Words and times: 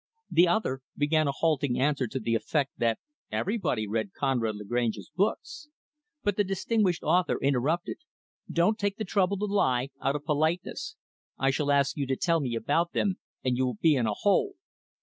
The 0.31 0.47
other 0.47 0.81
began 0.97 1.27
a 1.27 1.31
halting 1.31 1.79
answer 1.79 2.07
to 2.07 2.19
the 2.19 2.33
effect 2.33 2.71
that 2.79 2.97
everybody 3.31 3.85
read 3.87 4.13
Conrad 4.13 4.55
Lagrange's 4.55 5.11
books. 5.15 5.67
But 6.23 6.37
the 6.37 6.43
distinguished 6.43 7.03
author 7.03 7.37
interrupted; 7.39 7.97
"Don't 8.51 8.79
take 8.79 8.97
the 8.97 9.05
trouble 9.05 9.37
to 9.37 9.45
lie 9.45 9.91
out 10.01 10.15
of 10.15 10.25
politeness. 10.25 10.95
I 11.37 11.51
shall 11.51 11.69
ask 11.71 11.97
you 11.97 12.07
to 12.07 12.15
tell 12.15 12.39
me 12.39 12.55
about 12.55 12.93
them 12.93 13.19
and 13.45 13.55
you 13.57 13.63
will 13.67 13.77
be 13.79 13.93
in 13.93 14.07
a 14.07 14.13
hole." 14.15 14.53